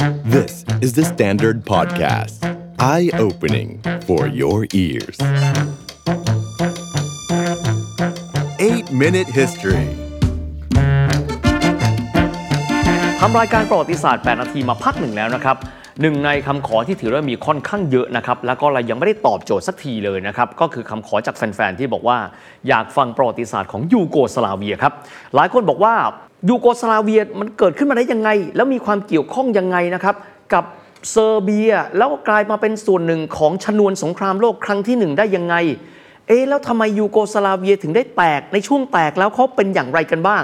[0.00, 2.40] This is the Standard Podcast.
[2.78, 5.18] Eye-opening for your ears.
[8.58, 9.86] 8-Minute History
[13.20, 15.56] ทำรายการประวัติศาสตร์ 8 นาทีมาพักหนึ่งแล้วนะครับ
[16.00, 22.18] หนึ่งในคำขอที่ถือว่ามีค่อนข้างเยอะนะครับ แล้วก็เรายังไม่ได้ตอบโจทย์สักทีเลยนะครับ ก็คือคำขอจากแฟน ๆ ที่บอกว่า
[22.68, 24.92] อยากฟังประวัติศาสตร์ของยูโกสลาเวียครับ
[25.34, 25.94] หลายคนบอกว่า
[26.48, 30.14] ยูโกสลาเวียมันเกิดขึ้นมาได้ยังไง แล้วมีความเกี่ยวข้องยังไงนะครับ
[30.52, 30.64] กับ
[31.10, 35.54] เซอร์เบียแล้วกลายมาเป็นส่วนหนึ่งของชนวนสงครามโลกครั้งที่หนึ่งได้ยังไง
[36.28, 40.42] เอ๊แล้วทำไมยูโกสลาเวียถึงได้แตกในช่วงแตกแล้วเขาเป็นอย่างไรกันบ้าง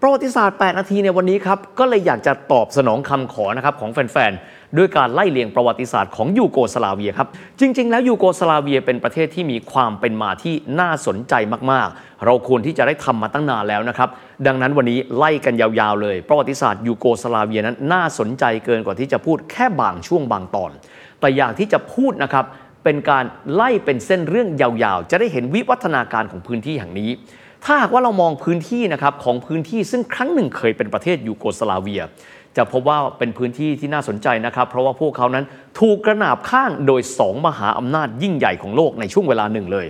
[0.00, 7.28] ประวัติศาสตร์ 8 นาทีในวันนี้ครับ ก็เลยอยากจะตอบสนองคำขอนะครับของแฟนๆ ด้วยการไล่เลียงประวัติศาสตร์ของยูโกสลาเวียครับ
[7.60, 11.34] จริง ๆ แล้วยูโกสลาเวียเป็นประเทศที่มีความเป็นมาที่น่าสนใจ
[11.72, 14.08] มากๆ เราควรที่จะได้ทำมาตั้งนานแล้วนะครับ
[14.46, 20.70] ดังนั้นวันนี้ไล่กันยาวๆเลย ประวัติศาสตร์ยูโกสลาเวียนั้นน่าสนใจเกินกว่าที่จะพูดแค่บางช่วงบางตอน
[21.20, 22.44] แต่อย่ากที่จะพูดนะครับ
[22.84, 27.10] เป็นการไล่เป็นเส้นเรื่องยาวๆ จะได้เห็นวิวัฒนาการของพื้นที่แห่งนี้
[27.64, 32.02] ถ้าหากว่าเรามองพื้นที่นะครับของพื้นที่ซึ่งครั้งหนึ่งเคยเป็นประเทศยูโกสลาเวีย
[32.58, 35.44] จะพบว่าเป็นพื้นที่ที่น่าสนใจนะครับ เพราะว่าพวกเขานั้น
[35.80, 39.86] ถูกกระหนาบข้างโดยสองมหาอำนาจยิ่งใหญ่ของโลกในช่วงเวลาหนึ่งเลย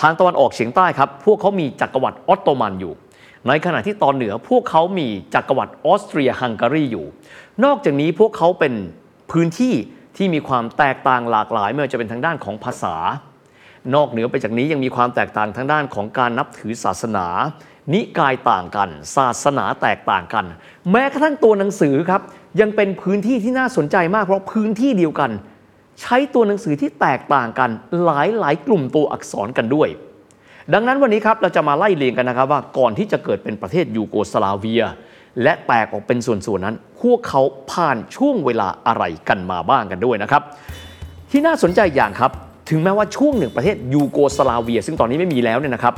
[0.00, 2.92] ทางตะวันออกเฉียงใต้ครับ พวกเขามีจักรวรรดิออตโตมันอยู่
[3.48, 7.06] ในขณะที่ตอนเหนือพวกเขามีจักรวรรดิออสเตรียฮังการีอยู่
[7.64, 8.74] นอกจากนี้พวกเขาเป็น
[9.32, 9.74] พื้นที่
[10.16, 12.96] ที่มีความแตกต่างหลากหลายไม่ว่าจะเป็นทางด้านของภาษา
[13.94, 17.26] นอกเหนือไปจากนี้ยังมีความแตกต่างทางด้านของการนับถือศาสนา
[17.92, 20.44] นิกายต่างกัน ศาสนาแตกต่างกัน
[20.90, 22.20] แม้กระทั่งตัวหนังสือครับ
[22.60, 25.30] ยังเป็นพื้นที่ที่น่าสนใจมากเพราะพื้นที่เดียวกัน
[26.00, 27.70] ใช้ตัวหนังสือที่แตกต่างกัน
[28.04, 29.88] หลายหลายกลุ่มตัวอักษรกันด้วย
[30.74, 34.82] ดังนั้นวันนี้ครับเราจะมาไล่เรียงกันนะครับว่าก่อนที่จะเกิดเป็นประเทศยูโกสลาเวีย
[35.42, 40.42] และแตกออกเป็นส่วนๆนั้น พวกเขาผ่านช่วงเวลาอะไรกันมาบ้างกันด้วยนะครับ
[41.30, 42.32] ที่น่าสนใจอย่างครับ
[42.68, 45.94] ถึงแม้ว่าช่วงหนึ่งประเทศยูโกสลาเวีย ซึ่งตอนนี้ไม่มีแล้วเนี่ยนะครับ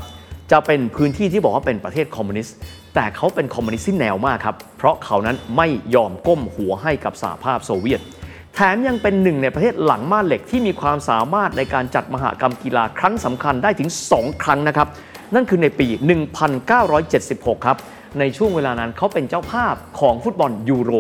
[0.51, 2.55] จะเป็นพื้นที่ที่บอกว่าเป็นประเทศคอมมิวนิสต์
[2.95, 8.01] แต่เขาเป็นคอมมิวนิสต์ที่แนวมากครับ เพราะเขานั้นไม่ยอมก้มหัวให้กับสหภาพโซเวียต
[8.55, 14.89] แถมยังเป็นหนึ่งในประเทศหลังม่านเหล็กที่มีความสามารถในการจัดมหกรรมกีฬาครั้งสำคัญได้ถึง 2 ครั้งนะครับ
[15.35, 15.87] นั่นคือในปี
[16.77, 17.79] 1976 ครับ
[18.19, 20.93] ในช่วงเวลานั้นเขาเป็นเจ้าภาพของฟุตบอลยูโร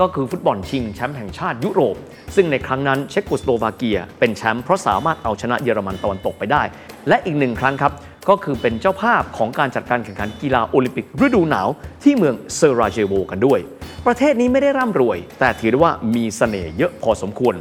[0.00, 1.96] ก็คือฟุตบอลชิงแชมป์แห่งชาติยุโรป
[2.34, 6.62] ซึ่งในครั้งนั้นเช็กโกสโลวาเกีย เป็นแชมป์เพราะสามารถเอาชนะเยอรมันตะวันตกไปได้
[7.08, 7.92] และอีกหนึ่งครั้งครับ
[8.28, 11.68] ก็คือเป็นเจ้าภาพของการจัดการแข่งขันกีฬาโอลิมปิกฤดูหนาว
[12.02, 13.58] ที่เมืองเซอราเจโวกันด้วย
[14.06, 17.54] ประเทศนี้ไม่ได้ร่ำรวย แต่ถือได้ว่ามีเสน่ห์เยอะพอสมควร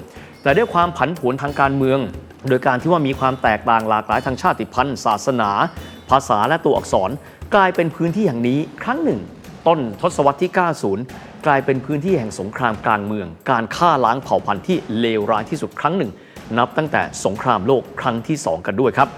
[0.44, 2.00] แต่ด้วยความผันผวนทางการเมือง
[2.50, 5.50] โดยการที่ว่ามีความแตกต่างหลากหลายทางชาติพันธุ์ ศาสนา
[6.10, 7.10] ภาษาและตัวอักษร
[7.56, 9.20] กลายเป็นพื้นที่แห่งนี้ครั้งหนึ่ง
[9.68, 10.52] ต้นทศวรรษที่
[10.98, 16.12] 90 กลายเป็นพื้นที่แห่งสงครามกลางเมือง การฆ่าล้างเผ่าพันธุ์ที่เลวร้ายที่สุดครั้งหนึ่ง
[16.58, 19.10] นับตั้งแต่สงครามโลกครั้งที่ 2 กันด้วยครับ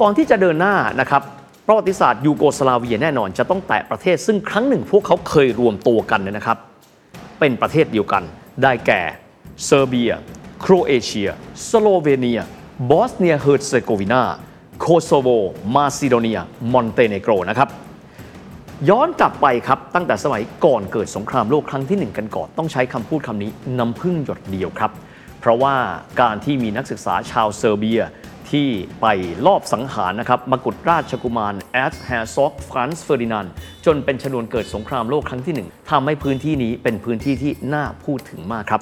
[0.00, 1.22] ก่อนที่จะเดินหน้านะครับ
[1.66, 6.58] ประวัติศาสตร์ยูโกสลาเวียแน่นอนจะต้องแตะประเทศซึ่งครั้งหนึ่งพวกเขาเคยรวมตัวกันนะครับ
[7.38, 8.22] เป็นประเทศเดียวกัน
[8.62, 9.00] ได้แก่
[9.64, 10.12] เซอร์เบีย
[10.60, 11.28] โครเอเชีย
[11.68, 12.40] สโลเวเนีย
[12.90, 14.22] บอสเนียเฮอร์เซโกวีนา
[14.80, 15.28] โคโซโว
[15.74, 16.40] มาซิโดเนีย
[16.72, 17.68] มอนเตเนโกรนะครับ
[18.88, 24.90] ย้อนกลับไปครับตั้งแต่สมัยก่อนเกิดสงครามโลกครั้งที่หนึ่งกันก่อนต้องใช้คำพูดคำนี้น้ำผึ้งหยดเดียวครับ
[25.40, 25.74] เพราะว่า
[26.20, 28.00] การที่มีนักศึกษาชาวเซอร์เบีย
[28.52, 28.68] ที่
[29.00, 29.06] ไป
[29.46, 33.46] ลอบสังหารนะครับมกุฎราชกุมาร Erzherzog ฟรานซ์เฟอร์ดินานด์
[33.86, 38.80] จนเป็นชนวนเกิดสงครามโลกครั้งที่หนึ่งทำให้พื้นที่นี้เป็นพื้นที่ที่น่าพูดถึงมากครับ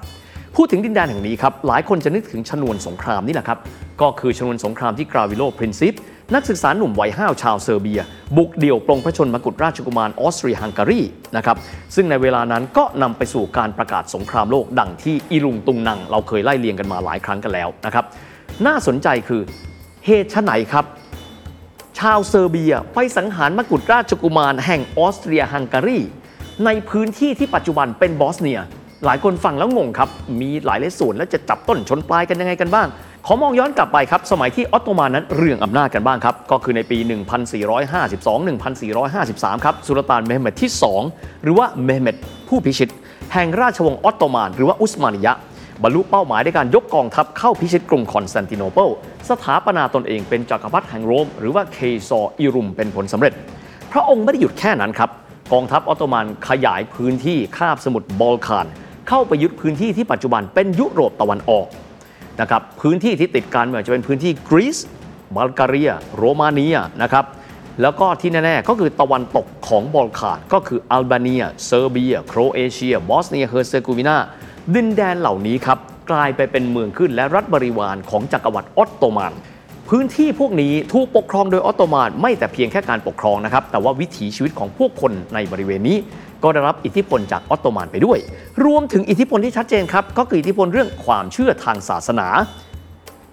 [0.56, 3.58] พูดถึงดินแดนแห่งนี้ครับ หลายคนจะนึกถึงชนวนสงครามนี่แหละครับ
[4.00, 5.94] ก็คือชนวนสงครามที่กาวริโลปรินซิป
[6.34, 8.00] นักศึกษาหนุ่มวัยห้าวชาวเซอร์เบีย
[8.36, 11.00] บุกเดี่ยวปลงพระชนม์กุฎราชกุมารออสเตรียฮังการี
[11.36, 11.56] นะครับ
[11.94, 18.04] ซึ่งในเวลานั้นก็นำไปสู่การประกาศสงครามโลกดังที่อิรุงตุงนัง เราเคยไล่เลียงกันมาหลายครั้งกันแล้วนะครับ
[18.64, 19.42] น่าสนใจคือ
[20.06, 20.84] เหตุไฉนครับ
[21.98, 25.98] ชาวเซอร์เบียไปสังหารมกุฎราชกุมารแห่งออสเตรียฮังการี
[26.64, 28.60] ในพื้นที่ที่ปัจจุบันเป็นบอสเนีย
[29.04, 30.08] หลายคนฟังแล้วงงครับ
[30.40, 32.86] มีหลายเลส่วนแล้วจะจับต้นชนปลายกันยังไงกันบ้าง
[33.26, 36.98] ขอมองย้อนกลับไปครับ สมัยที่ออตโตมันนั้นเรื่องอำนาจกันบ้างครับ ก็คือในปี
[38.56, 40.70] 1452-1453 ครับสุลต่านเมหมัดที่
[41.08, 42.16] 2 หรือว่าเมหมัด
[42.48, 42.90] ผู้พิชิต
[43.32, 45.34] แห่งราชวงศ์ออตโตมันหรือว่าอุสมานิยะ
[45.82, 48.88] บรรลุเป้าหมายในการยกกองทัพเข้าพิชิตกรุงคอนสแตนติโนเปิล
[49.28, 53.32] สถาปนาตนเองเป็นจักรพรรดิแห่งโรม หรือว่า Kayser-i Rum เป็นผลสำเร็จ
[53.92, 55.10] พระองค์ไม่ได้หยุดแค่นั้นครับ
[55.52, 58.66] กองทัพออตโตมันขยายพื้นที่คาบสมุทรบอลข่าน
[59.08, 61.66] เข้าไปยึดพื้นที่ที่ปัจจุบันเป็นยุโรปตะวันออก
[62.40, 64.78] นะครับพื้นที่ที่ติดกันไม่ว่าจะเป็นพื้นที่กรีซ
[65.36, 67.24] บัลกเรียโรมาเนียนะครับ
[67.82, 74.16] แล้วก็ที่แน่ ๆ ก็คือตะวันตกของบอลข่านก็คืออัลเบเนีย เซอร์เบีย โครเอเชีย บอสเนียเฮอร์เซโกวีนา
[74.74, 75.78] ดินแดนเหล่านี้ครับ
[76.10, 79.32] กลายไปเป็นเมืองขึ้นและรัฐบริวารของจักรวรรดิออตโตมัน
[79.88, 85.96] พื้นที่พวกนี้ถูกปกครองโดยออตโตมันไม่แต่เพียงแค่การปกครองนะครับ แต่ว่าวิถีชีวิตของพวกคนในบริเวณนี้
[86.42, 88.18] ก็ได้รับอิทธิพลจากออตโตมันไปด้วย
[88.64, 92.28] รวมถึงอิทธิพลที่ชัดเจนครับก็คืออิทธิพลเรื่องความเชื่อทางศาสนา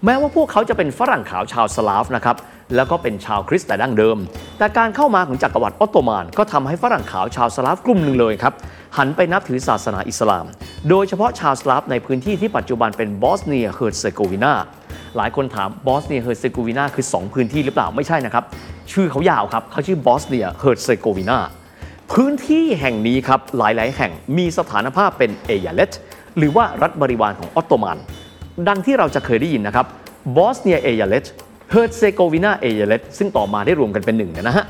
[0.05, 2.37] แม้ว่าพวกเขาจะเป็นฝรั่งขาวชาวสลาฟนะครับ
[2.75, 4.17] แล้วก็เป็นชาวคริสต์แต่ดั้งเดิม
[4.57, 8.53] แต่การเข้ามาของจักรวรรดิออตโตมันก็ทำให้ฝรั่งขาวชาวสลาฟกลุ่มหนึ่งเลยครับ
[8.97, 10.45] หันไปนับถือศาสนาอิสลาม
[10.89, 14.53] โดยเฉพาะชาวสลาฟในพื้นที่ที่ปัจจุบันเป็นบอสเนียเฮิร์เซโกวีนา
[15.17, 18.43] หลายคนถามบอสเนียเฮิร์เซโกวีนาคือ 2 พื้นที่หรือเปล่าไม่ใช่นะครับ
[18.91, 21.37] ชื่อเขายาวครับเขาชื่อบอสเนียเฮิร์เซโกวีนา
[22.13, 25.91] พื้นที่แห่งนี้ครับหลายๆ แห่งมีสถานภาพเป็น eyalet
[26.37, 27.97] หรือว่ารัฐบริวารของออตโตมัน
[28.67, 29.85] ดังที่เราจะเคยได้ยินนะครับ
[30.37, 31.25] บอสเนีย eyalet
[31.71, 34.65] เฮิร์เซโกวีนา eyalet ซึ่งต่อมาได้รวมกันเป็นหนึ่งนะฮะ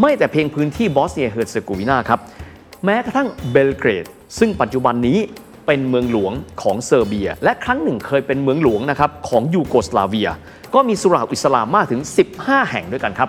[0.00, 2.20] ไม่แต่เพียงพื้นที่บอสเนียเฮิร์เซโกวีนาครับ
[2.84, 4.06] แม้กระทั่งเบลเกรด
[4.38, 5.18] ซึ่งปัจจุบันนี้
[5.66, 6.32] เป็นเมืองหลวง
[6.62, 10.30] ของเซอร์เบีย และครั้งหนึ่งเคยเป็นเมืองหลวงนะครับของยูโกสลาเวีย
[10.74, 12.00] ก็มีสุเหร่าอิสลามมากถึง
[12.36, 13.28] 15 แห่งด้วยกันครับ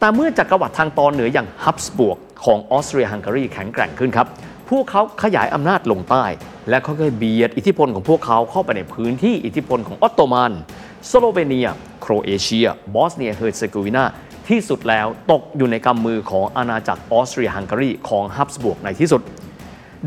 [0.00, 4.26] แต่เมื่อจักรวรรดิทางตอนเหนืออย่างฮับส์บวร์กของออสเตรียฮังการีแข็งแกร่งขึ้นครับ
[4.70, 6.24] พวกเขาขยายอำนาจลงใต้
[6.68, 10.52] และเขาก็เบียดอิทธิพลของพวกเขาเข้าไปในพื้นที่อิทธิพลของออตโตมัน
[11.10, 11.68] สโลเวเนีย
[12.00, 14.04] โครเอเชีย บอสเนียเฮอร์เซโกวีนา
[14.48, 19.22] ที่สุดแล้วตกอยู่ในกำมือของอาณาจักรออสเตรียฮังการีของฮับส์บวร์กในที่สุด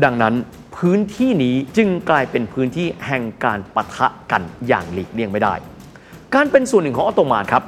[0.04, 0.34] ดังนั้น
[0.76, 5.54] พื้นที่นี้จึงกลายเป็นพื้นที่แห่งการปะทะกันอย่างหลีกเลี่ยงไม่ได้
[6.34, 7.62] การเป็นส่วนหนึ่งของออตโตมันครับ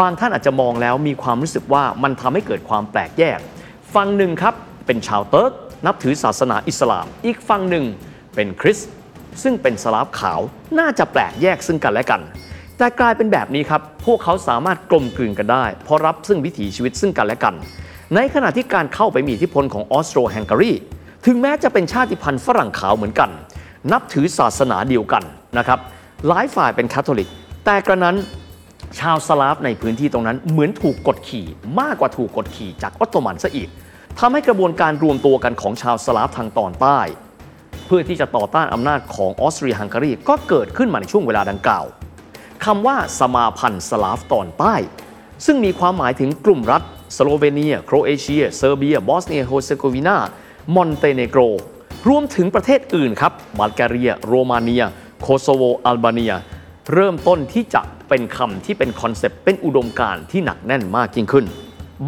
[0.00, 3.38] บางท่านอาจจะมองแล้วมีความรู้สึกว่ามันทำให้เกิดความแปลกแยก
[3.94, 4.54] ฝั่งหนึ่งครับ
[4.86, 5.52] เป็นชาวเติร์ก
[5.86, 7.84] นับถือศาสนาอิสลาม อีกฝั่งหนึ่ง
[8.34, 8.90] เป็นคริสต์
[9.42, 10.40] ซึ่งเป็นสลาฟขาว
[10.78, 12.20] น่าจะแปลกแยกซึ่งกันและกัน
[12.78, 17.54] แต่กลายเป็นแบบนี้ครับ พวกเขาสามารถกลมกลืนกันได้ เพราะรับซึ่งวิถีชีวิตซึ่งกันและกัน
[18.14, 20.72] ในขณะที่การเข้าไปมีอิทธิพลของออสโตรฮังการี
[21.26, 23.30] ถึงแม้จะเป็นชาติพันธุ์ฝรั่งขาวเหมือนกัน
[23.92, 25.22] นับถือศาสนาเดียวกัน
[25.58, 25.78] นะครับ
[26.28, 27.30] หลายฝ่ายเป็นคาทอลิก
[27.64, 28.16] แต่กระนั้น
[29.00, 31.46] ชาวสลาฟในพื้นที่ตรงนั้นเหมือนถูกกดขี่
[31.80, 33.68] มากกว่าถูกกดขี่จากออตโตมันซะอีก
[34.18, 37.00] ทำให้กระบวนการรวมตัวกันของชาวสลาฟทางตอนใต้
[37.86, 41.84] เพื่อที่จะต่อต้านอำนาจของออสเตรียฮังการีก็เกิดขึ้นมาในช่วงเวลาดังกล่าว
[42.64, 44.74] คำว่าสมาพันธ์สลาฟตอนใต้
[45.46, 46.82] ซึ่งมีความหมายถึงกลุ่มรัฐ
[47.16, 50.16] สโลเวเนีย โครเอเชีย เซอร์เบีย บอสเนียเฮอร์เซโกวีนา
[50.74, 51.40] มอนเตเนโกร
[52.08, 54.84] รวมถึงประเทศอื่นครับบัลแกเรีย โรมาเนีย
[55.20, 56.34] โคโซโว อัลบาเนีย
[56.92, 61.46] เริ่มต้นที่จะเป็นคำที่เป็นคอนเซปต์ เป็นอุดมการณ์ที่หนักแน่นมากยิ่งขึ้น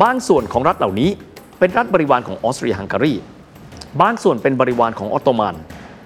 [0.02, 1.10] บางส่วนของรัฐเหล่านี้
[1.58, 3.14] เป็นรัฐบริวารของออสเตรียฮังการี
[4.00, 5.54] บางส่วนเป็นบริวารของออตโตมัน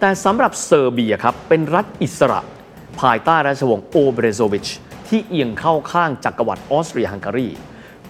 [0.01, 2.41] แต่สำหรับเซอร์เบียครับเป็นรัฐอิสระ
[3.01, 4.67] ภายใต้ราชวงศ์โอเบรโนวิช
[5.09, 7.49] ที่เอียงเข้าข้างจักรวรรดิออสเตรียฮังการี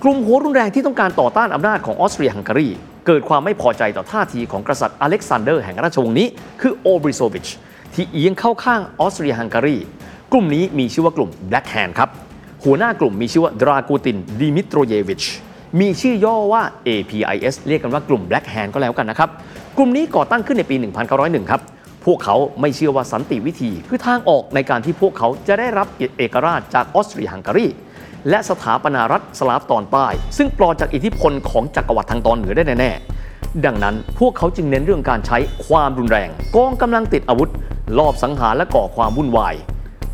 [0.02, 2.68] กลุ่มหัวรุนแรงที่ต้องการต่อต้านอำนาจของออสเตรียฮังการี
[3.06, 6.28] เกิดความไม่พอใจต่อท่าทีของกษัตริย์อเล็กซานเดอร์แห่งราชวงศ์นี้
[6.60, 7.46] คือโอเบรโนวิช
[7.94, 9.76] ที่เอียงเข้าข้างออสเตรียฮังการี
[10.32, 12.10] กลุ่มนี้มีชื่อว่ากลุ่ม Black Hand ครับ
[12.64, 15.22] หัวหน้ากลุ่มมีชื่อว่าดรากูตินดิมิโตรเยวิช
[15.80, 19.30] มีชื่อย่อว่า Apis เรียกกันว่ากลุ่ม Black Hand ก็แล้วกันนะครับ
[19.76, 20.76] กลุ่มนี้ก่อตั้งขึ้นในปี
[21.12, 21.60] 1901 ครับ
[22.04, 25.86] พวกเขาไม่เชื่อว่าสันติวิธี คือทางออกในการที่พวกเขาจะได้รับ
[26.18, 27.66] เอกราชจากออสเตรียฮังการี
[28.28, 30.06] และสถาปนารัฐสลาฟตอนใต้
[30.36, 37.50] ซึ่งปลอดจากอิทธิพลของจักรวรรดิทางตอนเหนือได้แน่ๆดังนั้นพวกเขาจึงเน้นเรื่องการใช้ความรุนแรงกองกำลังติดอาวุธ
[37.98, 39.54] ลอบสังหารและก่อความวุ่นวาย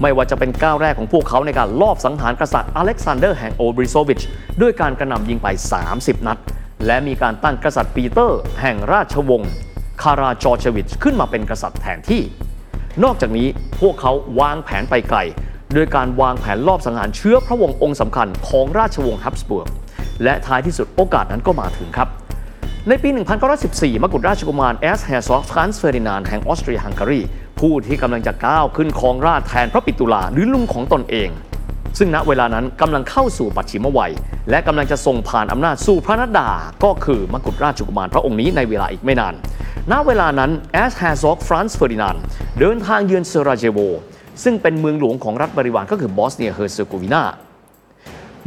[0.02, 4.20] ไม่ว่าจะเป็นก้าวแรกของพวกเขาในการลอบสังหารกษัตริย์อเล็กซานเดอร์แห่งโอเบรโนวิช
[4.61, 5.46] ด้วยการกระหน่ำยิงไป
[5.88, 6.38] 30 นัด
[6.87, 9.50] และมีการตั้งกษัตริย์ปีเตอร์ แห่งราชวงศ์
[10.02, 12.22] คาราจอร์เชวิชขึ้นมาเป็นกษัตริย์แทนที่
[13.04, 13.48] นอกจากนี้
[13.80, 15.18] พวกเขาวางแผนไปไกล
[15.74, 19.68] โดยการวางแผนลอบสังหารเชื้อพระวงศ์องค์สำคัญของราชวงศ์ฮับสเบิร์ก
[20.24, 22.08] และท้ายที่สุดโอกาสนั้นก็มาถึงครับ
[22.88, 23.08] ในปี
[23.56, 27.20] 1914 มกุฎราชกุมารแอสแฮซอฟฟรานซ์เฟอร์ดินานแห่งออสเตรียฮังการี
[27.60, 31.28] ผู้ที่กำลังจะก้าวขึ้นครองราชแทนพระปิตุลาหรือลุงของตนเอง
[31.98, 34.12] ซึ่งณเวลานั้นกำลังเข้าสู่ปัจฉิมวัย
[34.50, 36.48] และกำลังจะส่งผ่านอำนาจสู่พระนัดดา
[36.84, 39.34] ก็คือมกุฎราชกุมารพระองค์นี้ในเวลาอีกไม่นาน
[39.92, 42.16] ณเวลานั้น Erzherzog ฟรานซ์เฟอร์ดินาน
[42.60, 43.78] เดินทางเยือนเซราเจโว
[44.44, 47.22] ซึ่งเป็นเมืองหลวงของรัฐบริวารก็คือบอสเนียเฮอร์เซโกวีนา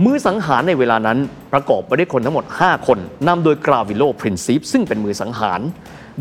[0.06, 1.18] มือสังหารในเวลานั้น
[1.54, 5.62] ประกอบไปด้วยคนทั้งหมด 5 คนนำโดยกาวริโลพรินซิปซึ่งเป็นมือสังหาร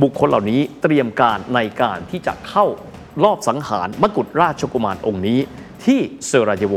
[0.02, 2.66] บุคคลเหล่านี้เตรียมการในการที่จะเข้า
[3.24, 5.38] ลอบสังหารมกุฎราชกุมารองค์นี้
[5.84, 6.74] ที่เซราเยโว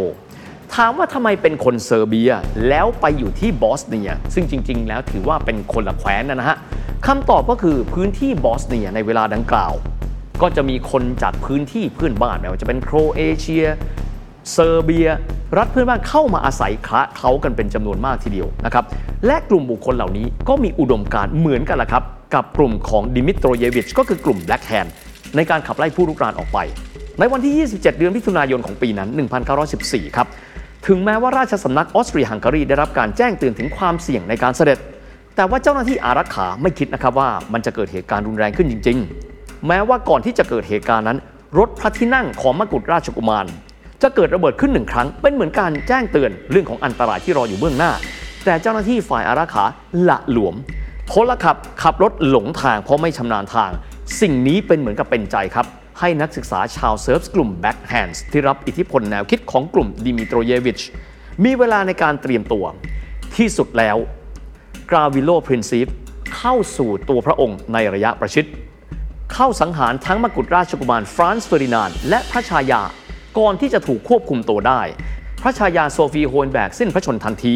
[0.78, 2.32] ถามว่าทำไมเป็นคนเซอร์เบีย
[2.70, 6.58] แล้วไปอยู่ที่บอสเนีย ซึ่งจริง ๆ แล้วถือว่าเป็นคนละแคว้นนะฮะ
[7.08, 9.74] คำตอบก็คือพื้นที่บอสเนียในเวลาดังกล่าว
[10.42, 13.66] ก็จะมีคนจากพื้นที่เพื่อนบ้านไม่ว่าจะเป็นโครเอเชีย
[14.52, 15.10] เซอร์เบีย
[15.58, 18.86] รัฐเพื่อนบ้านเข้ามาอาศัยคละเคล้ากันเป็นจำนวนมากทีเดียวนะครับ
[19.26, 24.90] และกลุ่มบุคคลเหล่านี้ก็มีอุดมการณ์เหมือนกันละครับ กับกลุ่มของดิมิโตรเยวิชก็คือกลุ่ม Black Hand
[25.36, 26.58] ในการขับไล่ผู้รุกรานออกไป
[27.20, 29.10] ในวันที่ 27 เดือนมิถุนายนของปีนั้น
[29.62, 30.28] 1914 ครับ
[30.88, 34.80] ถึงแม้ว่าราชสำนักออสเตรียฮังการีได้รับการแจ้งเตือนถึงความเสี่ยงในการเสด็จ
[35.36, 38.98] แต่ว่าเจ้าหน้าที่อารักขาไม่คิดนะครับว่ามันจะเกิดเหตุการณ์รุนแรงขึ้นจริง
[39.32, 41.18] ๆ แม้ว่าก่อนที่จะเกิดเหตุการณ์นั้น
[41.58, 43.46] รถพระที่นั่งของมกุฎราชกุมาร
[44.02, 47.92] จะเกิดระเบิดขึ้นหนึ่งครั้ง เป็นเหมือนการแจ้งเตือนเรื่องของอันตรายที่รออยู่เบื้องหน้า
[48.46, 49.64] แต่เจ้าหน้าที่ฝ่ายอารักขา
[50.10, 50.56] ละหลวม
[51.12, 53.72] พลขับขับรถหลงทางเพราะไม่ชำนาญทาง
[54.22, 55.66] สิ่งนี้เป็นเหมือนกับเป็นใจครับ
[56.04, 60.80] ให้นักศึกษาชาวเซิร์ฟกลุ่ม Black Hand ที่รับอิทธิพลแนวคิดของกลุ่มดิมิโตรเยวิช
[61.44, 62.66] มีเวลาในการเตรียมตัว
[63.36, 63.98] ที่สุดแล้ว
[64.90, 65.88] กาวริโลพรินซิป
[66.36, 68.46] เข้าสู่ตัวพระองค์ในระยะประชิด
[69.34, 72.82] เข้าสังหารทั้งมกุฎราชกุมารฟรานซ์เฟอร์ดินานและพระชายา
[73.38, 74.82] ก่อนที่จะถูกควบคุมตัวได้
[75.42, 77.56] พระชายาโซฟีโฮเฮนแบร์กสิ้นพระชนทันที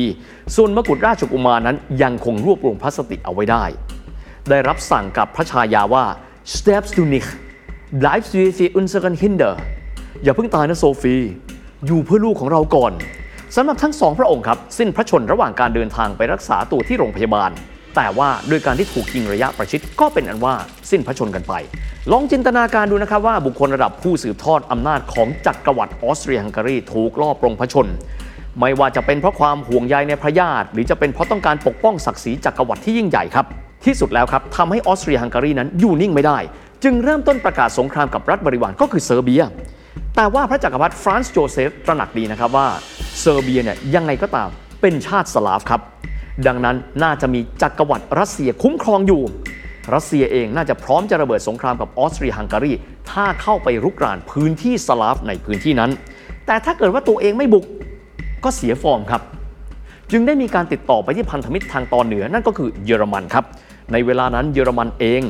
[0.56, 3.64] ส่วนมกุฎราชกุมารนั้นยังคงรวบรวมพระสติเอาไว้ได้
[4.50, 6.06] ได้รับสั่งกับพระชายาว่า
[6.56, 7.32] sterbe du nicht
[8.02, 9.54] bleibst du für unseren Kinder
[10.24, 11.16] อย่าเพิ่งตายนะโซฟี
[11.86, 12.92] อยู่เพื่อลูกของเราก่อน
[13.56, 17.52] สำหรับทั้งสองพระองค์ครับ สิ้นพระชนระหว่างการเดินทางไปรักษาตัวที่โรงพยาบาล
[17.96, 20.56] แต่ว่าด้วยการที่ถูกยิงระยะประชิดก็เป็นอันว่า
[20.92, 21.54] สิ้นพระชนกันไป
[22.12, 27.88] ลองจินตนาการดูนะครับว่าบุคคลระดับผู้สืบทอดอำนาจของจักรวรรดิออสเตรียฮังการีถูกลอบปรงพระชน
[28.60, 33.46] ไม่ว่าจะเป็นเพราะความห่วงใยในพระญาติ หรือจะเป็นเพราะต้องการปกป้องศักดิ์ศรีจักรวรรดิที่ยิ่งใหญ่ครับ
[33.86, 36.38] ที่สุดแล้วครับทำให้ออสเตรียฮังการีนั้นอยู่นิ่งไม่ได้
[36.88, 39.44] จึงเริ่มต้นประกาศสงครามกับรัฐบริวารก็คือเซอร์เบีย
[40.16, 42.68] แต่ว่าพระจักรพรรดิฟรานซ์โจเซฟตระหนักดีนะครับว่า
[43.20, 44.50] เซอร์เบียเนี่ยยังไงก็ตาม
[44.82, 45.82] เป็นชาติสลาฟครับ
[46.48, 49.22] ดังนั้นน่าจะมีจักรวรรดิรัสเซียคุ้มครองอยู่
[49.94, 52.74] รัสเซียเองน่าจะพร้อมจะระเบิดสงครามกับออสเตรียฮังการี
[53.12, 55.92] ถ้าเข้าไปรุกรานพื้นที่สลาฟในพื้นที่นั้น
[56.46, 57.66] แต่ถ้าเกิดว่าตัวเองไม่บุก
[58.44, 59.22] ก็เสียฟอร์มครับ
[60.12, 63.46] จึงได้มีการติดต่อไปที่พันธมิตรทางตอนเหนือนั่นก็คือเยอรมันครับ
[63.92, 65.24] ในเวลานั้นเยอรมันเอง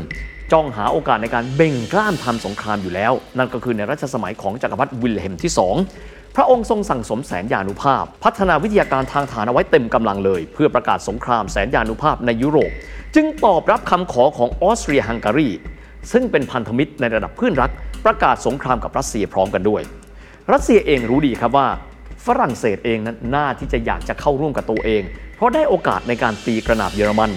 [0.51, 5.51] จ้องหาโอกาสในการเบ่งกล้ามทำสงครามอยู่แล้ว นั่นก็คือในรัชสมัยของจักรพรรดิวิลเฮมที่
[5.93, 12.71] 2 พระองค์ทรงสั่งสมแสนยานุภาพ พัฒนาวิทยาการทางฐานเอาไว้เต็มกำลังเลย เพื่อประกาศสงครามแสนยานุภาพในยุโรป
[13.15, 15.49] จึงตอบรับคำขอของออสเตรียฮังการี
[16.11, 17.71] ซึ่งเป็นพันธมิตรในระดับเพื่อนรัก
[18.05, 19.81] ประกาศสงครามกับรัสเซียพร้อมกันด้วย
[20.51, 21.67] รัสเซียเองรู้ดีครับว่า
[22.25, 25.01] ฝรั่งเศสเองนั้นน่าที่จะอยากจะเข้าร่วมกับตัวเอง
[25.35, 27.31] เพราะได้โอกาสในการตีกระนาบเยอรมัน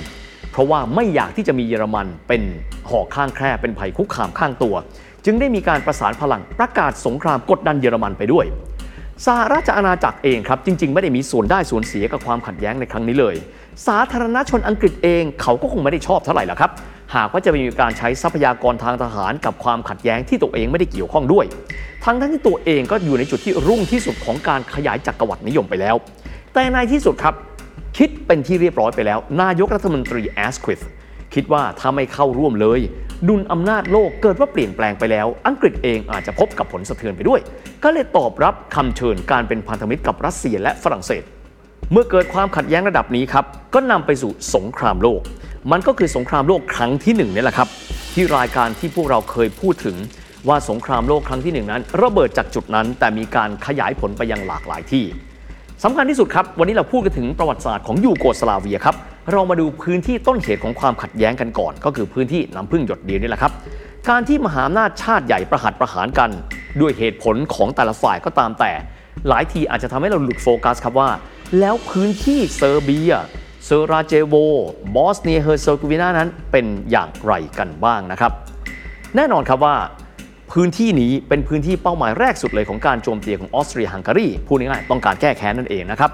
[0.53, 2.43] เพราะว่าไม่อยากที่จะมีเยอรมันเป็น
[2.91, 4.75] หอกข้างแคร่เป็นภัยคุกคามข้างตัว
[5.25, 8.47] จึงได้มีการประสานพลังประกาศสงครามกดดันเยอรมันไปด้วย
[9.27, 13.35] สหราชอาณาจักรเองครับจริง ๆ ไม่ได้มีส่วนได้ส่วนเสียกับความขัดแย้งในครั้งนี้เลย
[13.87, 16.71] สาธารณชนอังกฤษเองเขาก็คงไม่ได้ชอบเท่าไหร่ละครับ
[17.15, 21.45] หากว่าจะมีการใช้ทรัพยากรทางทหารกับความขัดแย้งที่ตัวเองไม่ได้เกี่ยวข้องด้วย
[22.05, 25.97] ทั้งทั้งที่ตัวเองก็อยู่ในจุดที่รุ่งที่สุดของการขยายจักรวรรดินิยมไปแล้ว
[26.55, 27.35] แต่ในที่สุดครับ
[28.03, 30.83] คิดเป็นที่เรียบร้อยไปแล้ว นายกรัฐมนตรีแอสควิธ
[31.35, 32.81] คิดว่าถ้าไม่เข้าร่วมเลย
[33.29, 37.41] ดุลอำนาจโลกเกิดว่าเปลี่ยนแปลงไปแล้ว อังกฤษเองอาจจะพบกับผลสะเทือนไปด้วย
[37.85, 41.23] ก็เลยตอบรับคำเชิญการเป็นพันธมิตรกับรัสเซียและฝรั่งเศส
[41.93, 45.21] เมื่อเกิดความขัดแย้งระดับนี้ครับก็นำไปสู่สงครามโลก
[45.71, 47.69] มันก็คือสงครามโลกครั้งที่หนึ่งนี่แหละครับ
[48.15, 49.97] ที่รายการที่พวกเราเคยพูดถึง
[50.49, 55.05] ว่าสงครามโลกครั้งที่หนึ่งนั้น ระเบิดจากจุดนั้นแต่มีการขยายผลไปยังหลากหลายที่
[55.85, 58.97] สำคัญที่สุดครับ วันนี้เราพูดกันถึงประวัติศาสตร์ของยูโกสลาเวียครับ
[59.33, 63.53] เรามาดูพื้นที่ต้นเหตุของความขัดแย้งกันก่อน ก็คือพื้นที่น้ำผึ้งหยดเดียวนี่แหละครับ
[64.09, 66.31] การที่มหาอำนาจชาติใหญ่ประหัตประหารกัน
[66.81, 68.73] ด้วยเหตุผลของแต่ละฝ่ายก็ตามแต่
[69.29, 71.11] หลายทีอาจจะทำให้เราหลุดโฟกัสครับว่า
[71.59, 73.13] แล้วพื้นที่เซอร์เบีย
[73.65, 74.35] เซอราเจโว
[74.95, 78.33] บอสเนียเฮอร์เซโกวีนานั้นเป็นอย่างไรกันบ้างนะครับ
[79.17, 79.75] แน่นอนครับว่า
[80.53, 86.11] พื้นที่นี้เป็นพื้นที่เป้าหมายแรกสุดเลยของการโจมตีของออสเตรียฮังการีพูดง่ายๆต้องการแก้แค้นนั่นเองนะครับ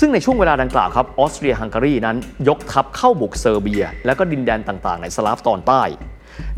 [0.00, 2.16] ซึ่งในช่วงเวลาดังกล่าวครับออสเตรียฮังการีนั้น
[2.48, 5.82] ยกทัพเข้าบุกเซอร์เบีย และก็ดินแดนต่างๆ ในสลาฟตอนใต้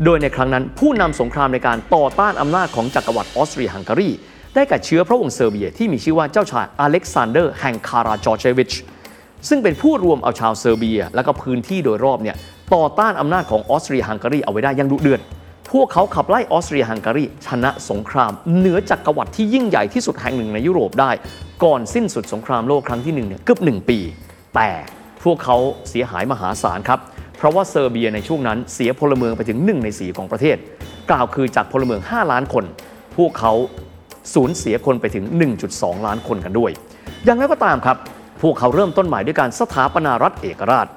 [0.03, 4.09] โดยในครั้งนั้นผู้นำสงครามในการต่อต้านอำนาจของจักรวรรดิออสเตรียฮังการี
[4.55, 8.71] ได้แก่เชื้อพระวงศ์เซอร์เบียที่มีชื่อว่าเจ้าชายอเล็กซานเดอร์แห่งคาราจอร์เชวิช
[9.49, 12.35] ซึ่งเป็นผู้รวมเอาชาวเซอร์เบีย และก็พื้นที่โดยรอบเนี่ย
[12.75, 15.21] ต่อต้านอำนาจของออสเตรียฮังการีเอาไว้ได้อย่างดุเดือด
[15.73, 21.11] พวกเขาขับไล่ออสเตรียฮังการีชนะสงคราม เหนือจักรวรรดิที่ยิ่งใหญ่ที่สุดแห่งหนึ่งในยุโรปได้
[21.63, 23.99] ก่อนสิ้นสุดสงครามโลกครั้งที่หนึ่งเนี่ยเกือบหนึ่งปี
[24.55, 24.69] แต่
[25.23, 25.57] พวกเขา
[25.89, 26.99] เสียหายมหาศาลครับ
[27.37, 30.57] เพราะว่าเซอร์เบียในช่วงนั้นเสียพลเมืองไปถึง 1 ใน 4 ของประเทศ
[31.09, 32.65] กล่าวคือจากพลเมือง 5 ล้านคน
[33.17, 33.53] พวกเขา
[34.33, 35.25] สูญเสียคนไปถึง
[35.65, 36.71] 1.2 ล้านคนกันด้วย
[37.25, 37.97] อย่างไรก็ตามครับ
[38.41, 40.87] พวกเขาเริ่มต้นใหม่ด้วยการสถาปนารัฐเอกราช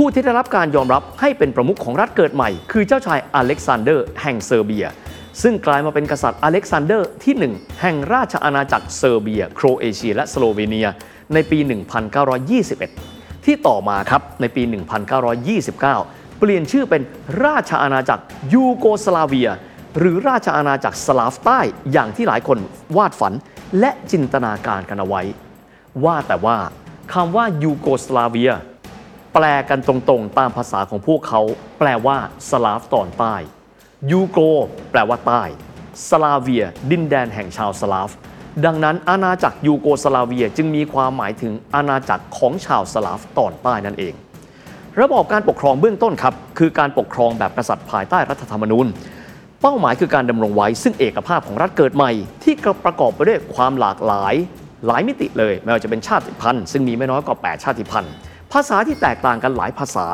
[0.00, 4.86] ผู้ที่ได้รับการยอมรับให้เป็นประมุขของรัฐเกิดใหม่ คือเจ้าชายอเล็กซานเดอร์แห่งเซอร์เบีย
[5.42, 10.88] ซึ่งกลายมาเป็นกษัตริย์อเล็กซานเดอร์ที่ 1 แห่งราชอาณาจักรเซอร์เบีย โครเอเชีย และสโลเวเนีย
[11.34, 11.58] ในปี
[12.92, 14.62] 1921 ที่ต่อมาครับในปี
[15.30, 17.02] 1929 เปลี่ยนชื่อเป็น
[17.44, 18.24] ราชอาณาจักร
[18.54, 19.50] ยูโกสลาเวีย
[19.98, 21.60] หรือราชอาณาจักรสลาฟใต้
[21.92, 22.58] อย่างที่หลายคน
[22.96, 23.32] วาดฝัน
[23.78, 25.22] และจินตนาการกันเอาไว้
[26.04, 26.56] ว่าแต่ว่า
[27.12, 28.52] คำว่ายูโกสลาเวีย
[29.38, 31.40] แปลกันตรงๆ ตามภาษาของพวกเขา
[31.78, 32.16] แปลว่า
[32.50, 33.34] สลาฟตอนใต้
[34.10, 34.38] ยูโก
[34.90, 35.42] แปลว่าใต้
[36.08, 38.10] สลาเวีย ดินแดนแห่งชาวสลาฟ
[38.64, 44.14] ดังนั้นอาณาจักรยูโกสลาเวียจึงมีความหมายถึงอาณาจักรของชาวสลาฟตอนใต้นั่นเอง
[45.00, 48.86] ระบอบการปกครองเบื้องต้นครับ คือการปกครองแบบกษัตริย์ภายใต้รัฐธรรมนูญ
[49.60, 52.10] เป้าหมายคือการดำรงไว้ซึ่งเอกภาพของรัฐเกิดใหม่
[52.42, 54.34] ที่ประกอบไปด้วยความหลากหลาย
[54.86, 58.14] หลายมิติเลยไม่ว่าจะเป็นชาติพันธุ์ซึ่งมีไม่น้อยกว่า 8 ชาติพันธุ์
[58.56, 60.06] ภาษาที่แตกต่างกันหลายภาษา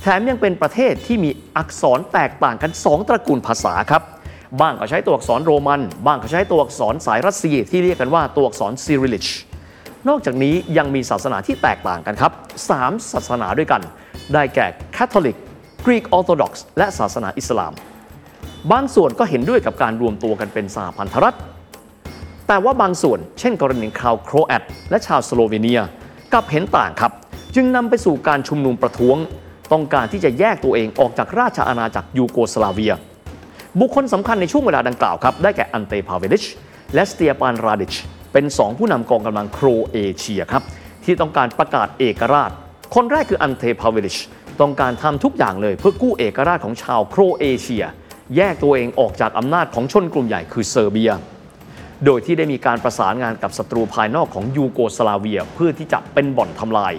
[0.00, 4.02] แถมยังเป็นประเทศที่มีอักษรแตกต่างกัน 2 ตระกูลภาษาครับ
[4.60, 9.26] บ้างก็ใช้ตัวอักษรโรมัน บ้างก็ใช้ตัวอักษรสายรัสเซียที่เรียกกันว่าตัวอักษรซิริลิช
[10.08, 12.32] นอกจากนี้ยังมีศาสนาที่แตกต่างกันครับ
[12.72, 13.82] 3ศาสนาด้วยกัน
[14.34, 15.36] ได้แก่คาทอลิก
[15.84, 17.72] กรีกออร์โธดอกซ์และศาสนาอิสลาม
[18.72, 21.36] บางส่วนก็เห็นด้วยกับการรวมตัวกันเป็นสหพันธรัฐ
[22.46, 25.80] แต่ว่าบางส่วนเช่นกรณีชาวโครแอตและชาวสโลเวเนีย
[26.32, 27.12] กลับเห็นต่างครับ
[27.54, 29.16] จึงนำไปสู่การชุมนุมประท้วง
[29.72, 32.94] ต้องการที่จะแยกตัวเองออกจากราชอาณาจักรยูโกสลาเวีย
[33.80, 36.44] บุคคลสำคัญในช่วงเวลาดังกล่าวครับ ได้แก่อันเตพาเวลิช
[36.94, 37.94] และสเตียปานราดิช
[38.32, 40.62] เป็นสองผู้นำกองกำลังโครเอเชียครับ
[41.04, 42.50] ที่ต้องการประกาศเอกราช
[42.94, 44.16] คนแรกคืออันเตพาเวลิช
[44.60, 47.84] ต้องการทำทุกอย่างเลยเพื่อกู้เอกราชของชาวโครเอเชีย
[48.36, 51.12] แยกตัวเองออกจากอำนาจของชนกลุ่มใหญ่คือเซอร์เบีย
[52.04, 56.94] โดยที่ได้มีการประสานงานกับศัตรูภายนอกของยูโกสลาเวียเพื่อที่จะเป็นบ่อนทำลาย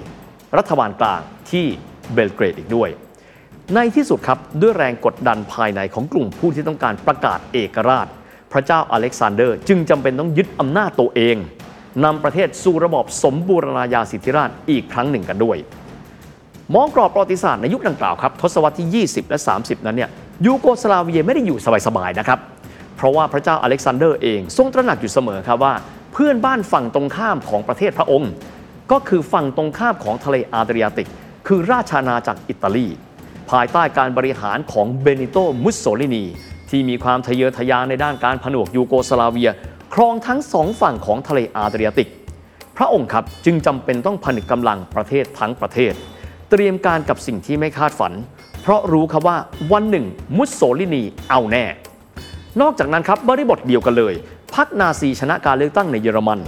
[0.58, 1.66] รัฐบาลกลางที่
[2.14, 2.90] เบลเกรดอีกด้วย
[3.76, 8.08] ในที่สุดครับด้วยแรงกดดันภายในของกลุ่มผู้ที่ต้องการประกาศเอกราช
[8.52, 11.36] พระเจ้าอเล็กซานเดอร์ จึงจำเป็นต้องยึดอำนาจตัวเอง
[12.06, 15.58] นำประเทศสู่ระบอบสมบูรณาญาสิทธิราชอีกครั้งหนึ่งกันด้วย
[16.76, 20.10] มองกรอบประวัติศาสตร์ในยุคดังกล่าวครับทศวรรษที่ 20 และ 30 นั้นเนี่ย
[20.46, 22.40] ยูโกสลาเวียไม่ได้อยู่สบายๆนะครับ
[22.96, 25.74] เพราะว่าพระเจ้าอเล็กซานเดอร์เองทรงตระหนักอยู่เสมอครับว่า
[26.14, 28.32] เพื่อนบ้านฝั่งตรงข้ามของประเทศพระองค์
[28.92, 31.08] ก็คือฝั่งตรงข้ามของทะเลอาดริยาติก
[31.48, 32.88] คือราชอาณาจักรอิตาลี
[33.50, 36.26] ภายใต้การบริหารของเบนิโตมุสโซลินี
[36.70, 39.52] ที่มีความทะเยอทะยานในด้านการผนวกยูโกสลาเวีย
[39.94, 42.10] ครองทั้งสองฝั่งของทะเลอาดริยาติก
[42.78, 45.94] พระองค์ครับจึงจำเป็นต้องผนึกกำลังประเทศทั้งประเทศ
[46.50, 48.14] เตรียมการกับสิ่งที่ไม่คาดฝัน
[48.62, 49.38] เพราะรู้ครับว่า
[49.72, 50.06] วันหนึ่ง
[50.38, 51.66] มุสโซลินีเอาแน่
[52.62, 54.14] นอกจากนั้นครับบริบทเดียวกันเลย
[54.56, 56.40] พรรคนาซีชนะการเลือกตั้งในเยอรมัน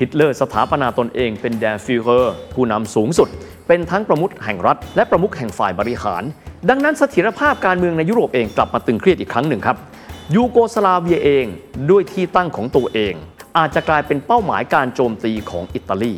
[0.00, 3.28] ฮิตเลอร์สถาปนาตนเองเป็น der Führer ผู้นำสูงสุด
[3.68, 6.22] เป็นทั้งประมุขแห่งรัฐ และประมุขแห่งฝ่ายบริหาร
[6.68, 9.76] ดังนั้นเสถียรภาพการเมืองในยุโรปเองกลับมาตึงเครียดอีกครั้งหนึ่งครับ
[10.34, 11.46] ยูโกสลาเวียเอง
[11.90, 13.14] ด้วยที่ตั้งของตัวเอง
[13.58, 16.14] อาจจะกลายเป็นเป้าหมายการโจมตีของอิตาลี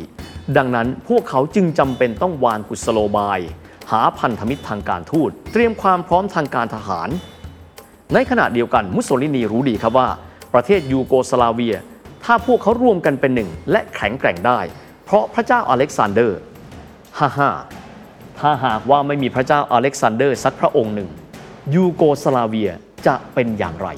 [0.57, 3.39] ดังนั้นพวกเขาจึงจำเป็นต้องวางกุศโลบาย
[3.91, 7.09] หาพันธมิตรทางการทูต เตรียมความพร้อมทางการทหาร
[8.13, 10.07] ในขณะเดียวกันมุสโสลินีรู้ดีครับว่า
[10.53, 11.75] ประเทศยูโกสลาเวีย
[12.25, 14.59] ถ้าพวกเขารวมกันเป็นหนึ่งและแข็งแกร่งได้
[15.05, 16.39] เพราะพระเจ้าอเล็กซานเดอร์
[17.19, 17.49] ฮ่าฮ่า
[18.39, 21.09] ถ้าหากว่าไม่มีพระเจ้าอเล็กซานเดอร์สักพระองค์หนึ่ง
[21.75, 22.71] ยูโกสลาเวีย
[23.07, 23.89] จะเป็นอย่างไร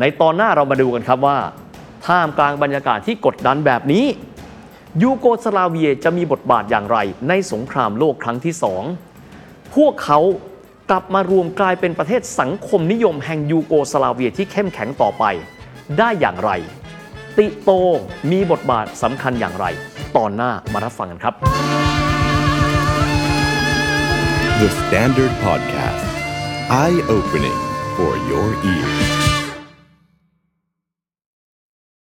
[0.00, 1.38] ในตอนหน้าเรามาดูกันครับว่า
[2.06, 4.04] ท่ามกลางบรรยากาศที่กดดันแบบนี้
[5.02, 8.82] ยูโกสลาเวียจะมีบทบาทอย่างไร ในสงครามโลกครั้งที่สอง
[9.74, 10.20] พวกเขา
[10.90, 15.24] กลับมารวมกลายเป็นประเทศสังคมนิยมแห่งยูโกสลาเวียที่เข้มแข็งต่อไป
[15.98, 16.50] ได้อย่างไร
[17.38, 17.70] ติโต
[18.30, 19.66] มีบทบาทสำคัญอย่างไร
[20.16, 21.34] ตอนหน้ามารับฟังกันครับ
[24.60, 26.06] The Standard Podcast.
[26.70, 27.58] Eye opening
[27.96, 29.13] for your ears.